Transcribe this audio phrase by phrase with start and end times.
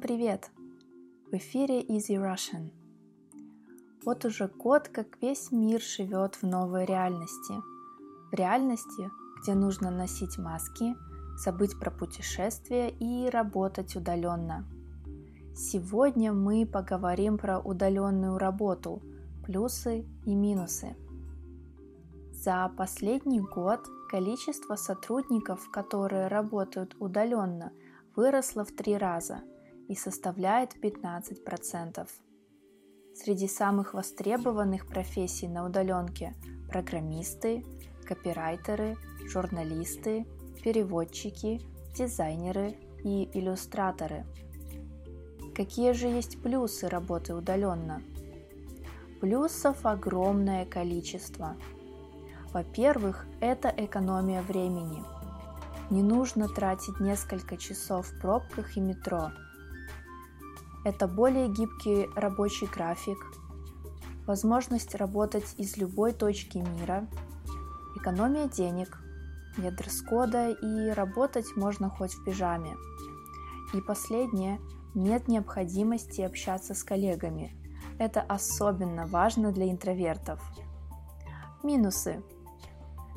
[0.00, 0.50] привет!
[1.30, 2.72] В эфире Easy Russian.
[4.04, 7.54] Вот уже год, как весь мир живет в новой реальности.
[8.32, 9.08] В реальности,
[9.40, 10.96] где нужно носить маски,
[11.36, 14.66] забыть про путешествия и работать удаленно.
[15.54, 19.00] Сегодня мы поговорим про удаленную работу,
[19.44, 20.96] плюсы и минусы.
[22.32, 27.70] За последний год количество сотрудников, которые работают удаленно,
[28.16, 29.42] выросло в три раза–
[29.88, 32.06] и составляет 15%.
[33.14, 36.34] Среди самых востребованных профессий на удаленке–
[36.70, 37.64] программисты,
[38.04, 40.26] копирайтеры, журналисты,
[40.62, 41.60] переводчики,
[41.96, 44.24] дизайнеры и иллюстраторы.
[45.54, 48.02] Какие же есть плюсы работы удаленно?
[49.20, 51.56] Плюсов огромное количество.
[52.52, 55.02] Во-первых, это экономия времени.
[55.90, 59.32] Не нужно тратить несколько часов в пробках и метро–
[60.88, 63.18] это более гибкий рабочий график,
[64.26, 67.06] возможность работать из любой точки мира,
[67.94, 68.98] экономия денег,
[69.58, 72.74] нет дресс-кода и работать можно хоть в пижаме.
[73.74, 74.60] И последнее,
[74.94, 77.54] нет необходимости общаться с коллегами.
[77.98, 80.40] Это особенно важно для интровертов.
[81.62, 82.22] Минусы.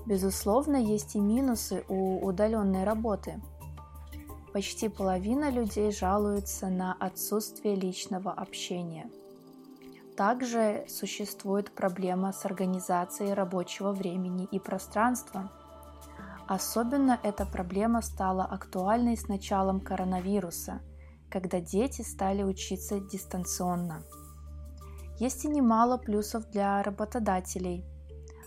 [0.05, 3.41] Безусловно, есть и минусы у удаленной работы–
[4.53, 9.09] Почти половина людей жалуется на отсутствие личного общения.
[10.17, 15.49] Также существует проблема с организацией рабочего времени и пространства.
[16.47, 20.81] Особенно эта проблема стала актуальной с началом коронавируса,
[21.29, 24.03] когда дети стали учиться дистанционно.
[25.17, 27.85] Есть и немало плюсов для работодателей.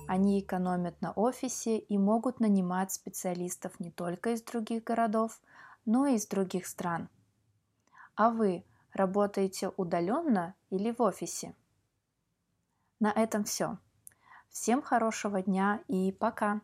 [0.06, 5.40] Они экономят на офисе и могут нанимать специалистов не только из других городов–
[5.84, 7.08] но и из других стран.
[8.14, 11.54] А вы работаете удаленно или в офисе?
[13.00, 13.78] На этом все.
[14.48, 16.60] Всем хорошего дня и пока!